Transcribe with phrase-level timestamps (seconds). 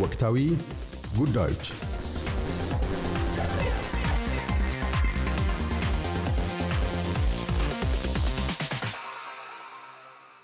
[0.00, 0.36] ወቅታዊ
[1.16, 1.66] ጉዳዮች።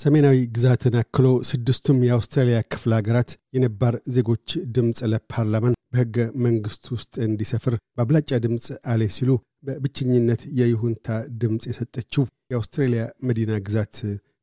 [0.01, 7.75] ሰሜናዊ ግዛትን አክሎ ስድስቱም የአውስትራሊያ ክፍለ ሀገራት የነባር ዜጎች ድምፅ ለፓርላማን በሕገ መንግሥት ውስጥ እንዲሰፍር
[7.91, 9.31] በአብላጫ ድምፅ አሌ ሲሉ
[9.67, 11.09] በብቸኝነት የይሁንታ
[11.43, 12.23] ድምፅ የሰጠችው
[12.53, 13.97] የአውስትራሊያ መዲና ግዛት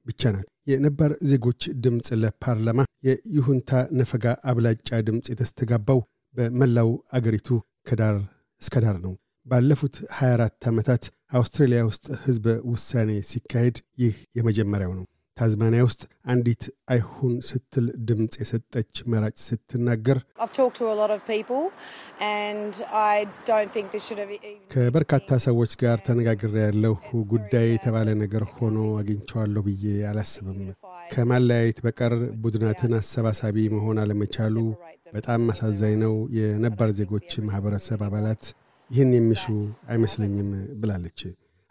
[0.08, 6.00] ብቻ ናት። የነባር ዜጎች ድምፅ ለፓርላማ የይሁንታ ነፈጋ አብላጫ ድምፅ የተስተጋባው
[6.36, 7.50] በመላው አገሪቱ
[7.90, 8.18] ከዳር
[8.62, 9.14] እስከ ዳር ነው።
[9.46, 15.06] ባለፉት 24 ዓመታት አውስትራሊያ ውስጥ ሕዝበ ውሳኔ ሲካሄድ ይህ የመጀመሪያው ነው።
[15.38, 16.02] ታዝማኒያ ውስጥ
[16.32, 20.20] አንዲት አይሁን ስትል ድምፅ የሰጠች መራጭ ስትናገር
[24.74, 26.96] ከበርካታ ሰዎች ጋር ተነጋግሬ ያለሁ
[27.32, 30.62] ጉዳይ የተባለ ነገር ሆኖ አግኝቸዋለሁ ብዬ አላስብም።
[31.12, 34.56] ከማለያየት በቀር ቡድናትን አሰባሳቢ መሆን አለመቻሉ
[35.14, 38.46] በጣም አሳዛኝ ነው። የነባር ዜጎች ማኅበረሰብ አባላት
[38.90, 39.46] ይህን የሚሹ
[39.90, 40.50] አይመስለኝም
[40.82, 41.22] ብላለች።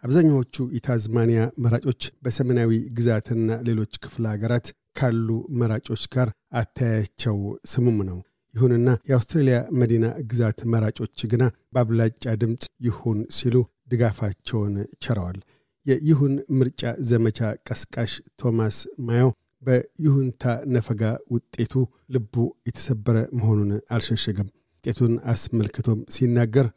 [0.07, 5.27] አብዛኛዎቹ የታዝማኒያ መራጮች በሰሜናዊ ግዛትና ሌሎች ክፍለ ሀገራት ካሉ
[5.59, 7.37] መራጮች ጋር አተያያቸው
[7.71, 8.19] ስሙም ነው።
[8.53, 13.55] ይሁንና የአውስትሬልያ መዲና ግዛት መራጮች ግና በአብላጫ ድምፅ ይሁን ሲሉ
[13.91, 15.39] ድጋፋቸውን ቸረዋል።
[15.85, 19.27] የይሁን ምርጫ ዘመቻ ቀስቃሽ ቶማስ ማዮ
[19.63, 21.73] በይሁንታ ነፈጋ ውጤቱ
[22.15, 22.33] ልቡ
[22.67, 26.67] የተሰበረ መሆኑን አልሸሸገም። ውጤቱን አስመልክቶም ሲናገር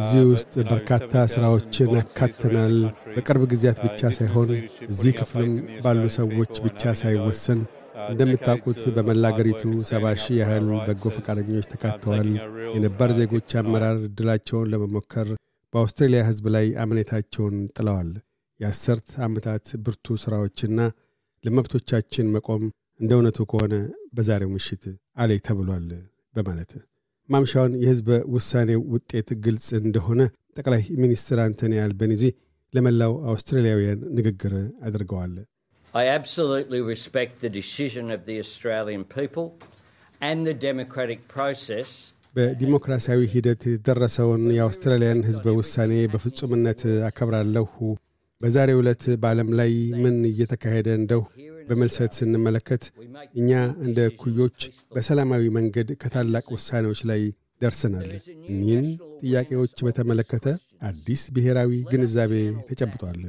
[0.00, 2.74] እዚህ ውስጥ በርካታ ሥራዎችን አካተናል።
[3.14, 4.50] በቅርብ ጊዜያት ብቻ ሳይሆን
[4.88, 5.52] እዚህ ክፍልም
[5.84, 7.60] ባሉ ሰዎች ብቻ ሳይወሰን
[8.10, 12.30] እንደምታውቁት በመላ አገሪቱ ሰባ ሺህ ያህል በጎ ፈቃደኞች ተካተዋል።
[12.74, 15.28] የነባር ዜጎች አመራር ዕድላቸውን ለመሞከር
[15.72, 18.10] በአውስትሬልያ ሕዝብ ላይ አምኔታቸውን ጥለዋል።
[18.60, 20.78] የአሠርት ዓመታት ብርቱ ሥራዎችና
[21.44, 22.62] ለመብቶቻችን መቆም
[23.00, 23.74] እንደ እውነቱ ከሆነ
[24.12, 24.84] በዛሬው ምሽት
[25.22, 25.88] አሌ ተብሏል
[26.34, 26.72] በማለት
[27.28, 30.20] ማምሻውን የሕዝበ ውሳኔው ውጤት ግልጽ እንደሆነ
[30.56, 32.24] ጠቅላይ ሚኒስትር አንቶኒ አልቤኒዚ
[32.74, 34.54] ለመላው አውስትራሊያውያን ንግግር
[34.88, 35.34] አድርገዋል።
[35.94, 39.46] I absolutely respect the decision of the Australian people
[40.20, 41.90] and the democratic process
[42.34, 47.72] በዲሞክራሲያዊ ሂደት የተደረሰውን የአውስትራሊያን ሕዝበ ውሳኔ በፍጹምነት አከብራለሁ።
[48.40, 49.72] በዛሬ ዕለት በዓለም ላይ
[50.02, 51.22] ምን እየተካሄደ እንደው
[51.70, 52.84] በመልሰት ስንመለከት
[53.40, 53.50] እኛ
[53.84, 54.58] እንደ ኩዮች
[54.94, 57.22] በሰላማዊ መንገድ ከታላቅ ውሳኔዎች ላይ
[57.62, 58.10] ደርሰናል።
[58.52, 58.86] እኒህን
[59.22, 60.46] ጥያቄዎች በተመለከተ
[60.88, 62.32] አዲስ ብሔራዊ ግንዛቤ
[62.68, 63.20] ተጨብጧል።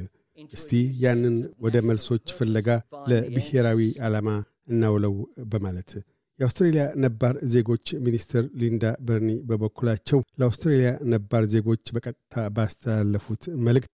[0.52, 0.70] እስቲ
[1.02, 2.68] ያንን ወደ መልሶች ፍለጋ
[3.10, 4.28] ለብሔራዊ ዓላማ
[4.72, 5.14] እናውለው
[5.52, 5.90] በማለት
[6.38, 13.92] የአውስትሬልያ ነባር ዜጎች ሚኒስትር ሊንዳ በርኒ በበኩላቸው ለአውስትሬልያ ነባር ዜጎች በቀጥታ ባስተላለፉት መልእክት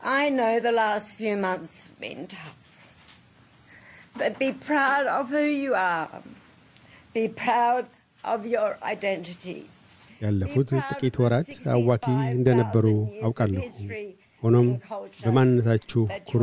[0.00, 2.61] I know the last few months have been tough.
[4.14, 6.08] But be proud of who you are.
[7.14, 7.84] Be proud
[8.24, 9.58] of your identity.
[10.20, 12.86] ያለፉት ጥቂት ወራት አዋኪ እንደነበሩ
[13.26, 13.62] አውቃለሁ።
[14.42, 14.68] ሆኖም
[15.24, 16.42] በማንነታችሁ ኩሩ።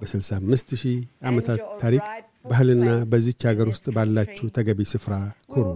[0.00, 0.96] በ65 ሺህ
[1.30, 2.02] ዓመታት ታሪክ
[2.44, 5.14] ባህልና በዚች አገር ውስጥ ባላችሁ ተገቢ ስፍራ
[5.54, 5.66] ኩሩ።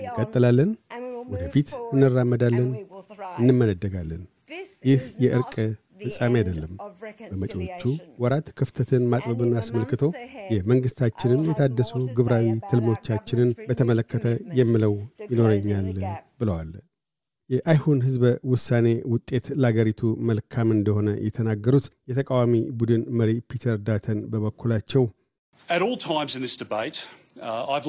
[0.00, 0.70] እንቀጥላለን፣
[1.32, 2.70] ወደፊት እንራመዳለን፣
[3.40, 4.22] እንመነደጋለን።
[4.84, 5.54] ይህ የእርቅ
[6.00, 6.72] ፍጻሜ አይደለም።
[7.30, 7.82] በመጪዎቹ
[8.18, 10.02] ወራት ክፍተትን ማጥበብን አስመልክቶ
[10.54, 14.26] የመንግሥታችንን የታደሱ ግብራዊ ትልሞቻችንን በተመለከተ
[14.60, 14.94] የምለው
[15.32, 15.88] ይኖረኛል
[16.40, 16.70] ብለዋል።
[17.50, 25.04] የአይሁን ሕዝበ ውሳኔ ውጤት ለአገሪቱ መልካም እንደሆነ የተናገሩት የተቃዋሚ ቡድን መሪ ፒተር ዳተን በበኩላቸው
[25.68, 26.98] At all times in this debate,
[27.42, 27.86] uh, I've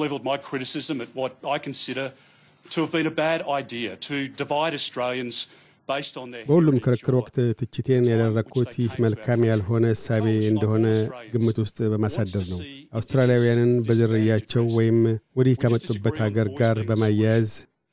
[6.48, 10.86] በሁሉም ክርክር ወቅት ትችቴን ያደረግኩት ይህ መልካም ያልሆነ እሳቤ እንደሆነ
[11.32, 12.60] ግምት ውስጥ በማሳደር ነው።
[12.98, 14.98] አውስትራሊያውያንን በዝርያቸው ወይም
[15.38, 17.50] ወዲህ ከመጡበት አገር ጋር በማያያዝ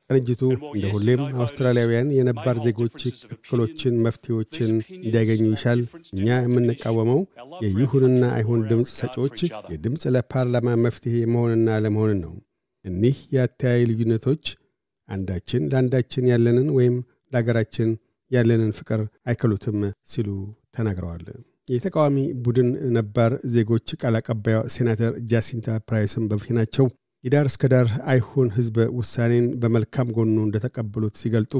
[0.10, 3.00] ቅንጅቱ እንደ ሁሌም አውስትራሊያውያን የነባር ዜጎች
[3.36, 5.80] እክሎችን፣ መፍትሄዎችን እንዲያገኙ ይሻል።
[6.16, 7.22] እኛ የምንቃወመው
[7.66, 9.40] የይሁንና አይሁን ድምፅ ሰጪዎች
[9.74, 12.36] የድምፅ ለፓርላማ መፍትሔ መሆንና ለመሆንን ነው።
[12.86, 14.46] እኒህ የአተያይ ልዩነቶች
[15.10, 16.96] አንዳችን ለአንዳችን ያለንን ወይም
[17.36, 17.90] ለአገራችን
[18.32, 19.80] ያለንን ፍቅር አይከሉትም
[20.12, 20.30] ሲሉ
[20.78, 21.26] ተናግረዋል።
[21.68, 26.86] የተቃዋሚ ቡድን ነባር ዜጎች ቃል አቀባዩ ሴናተር ጃሲንታ ፕራይስን በፊናቸው
[27.24, 31.54] የዳር እስከ ዳር አይሁን ሕዝበ ውሳኔን በመልካም ጎኑ እንደተቀበሉት ሲገልጡ.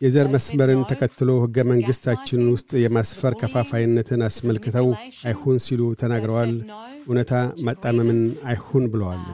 [0.00, 4.88] የዘር መስመርን ተከትሎ ሕገ መንግሥታችን ውስጥ የማስፈር ከፋፋይነትን አስመልክተው
[5.24, 6.52] አይሁን ሲሉ ተናግረዋል።
[7.02, 7.32] እውነታ
[7.66, 9.24] ማጣመምን አይሁን ብለዋል።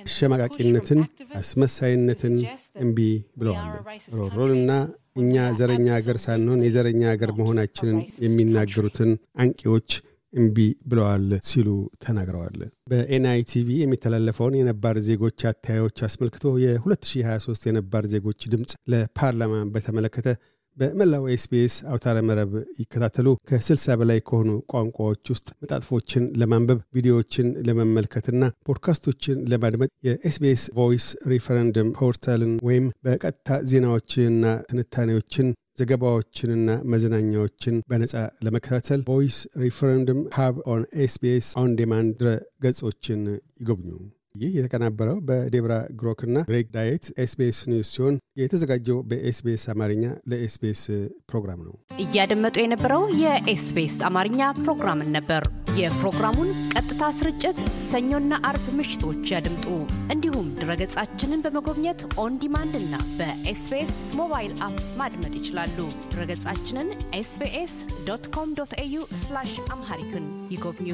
[0.00, 1.00] አሸማቃቂነትን፣
[1.40, 2.34] አስመሳይነትን
[2.82, 2.98] እምቢ
[3.40, 3.70] ብለዋል።
[4.34, 4.70] ሮሮንና
[5.20, 9.10] እኛ ዘረኛ አገር ሳንሆን የዘረኛ አገር መሆናችንን የሚናገሩትን
[9.42, 9.90] አንቂዎች
[10.32, 11.68] እምቢ ብለዋል ሲሉ
[12.04, 12.58] ተናግረዋል።
[12.90, 20.28] በኤንአይቲቪ የሚተላለፈውን የነባር ዜጎች አተያዮች አስመልክቶ የ2023 የነባር ዜጎች ድምፅ ለፓርላማ በተመለከተ
[20.78, 29.44] በመላው ኤስቢኤስ አውታረ መረብ ይከታተሉ ከ60 በላይ ከሆኑ ቋንቋዎች ውስጥ መጣጥፎችን ለማንበብ ቪዲዮዎችን ለመመልከትና ፖድካስቶችን
[29.52, 35.48] ለማድመጥ የኤስቢኤስ Voice Referendum Portal ን ወይም በቀጥታ ዜናዎችንና ትንታኔዎችን
[35.80, 38.14] ዘገባዎችንና መዝናኛዎችን በነጻ
[38.44, 42.30] ለመከታተል Voice Referendum Hub on SBS On Demand ድረ
[42.64, 43.20] ገጾችን
[43.60, 43.92] ይጎብኙ።
[44.34, 50.82] ይህ የተቀናበረው በዴብራ ግሮክና ግሬግ ዳየት ኤስቢኤስ News ሲሆን የተዘጋጀው በኤስቢኤስ አማርኛ ለኤስቢኤስ
[51.30, 55.44] ፕሮግራም ነው። እያደመጡ የነበረው የኤስቢኤስ አማርኛ ፕሮግራምን ነበር።
[55.78, 57.58] የፕሮግራሙን ቀጥታ ስርጭት
[57.88, 59.66] ሰኞና አርብ ምሽቶች ያድምጡ።
[60.14, 65.78] እንዲሁም ድረገጻችንን በመጎብኘት On Demand እና በኤስቢኤስ mobile app ማድመጥ ይችላሉ።
[66.12, 66.90] ድረገጻችንን
[67.20, 67.76] SBS
[68.08, 69.02] dot com dot au
[69.70, 70.90] Amharic ን ይጎብኙ።